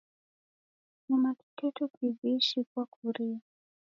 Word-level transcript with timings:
Kushoma 0.91 1.29
kiteto 1.39 1.83
kiwishi 1.93 2.59
kwakurie. 2.69 3.37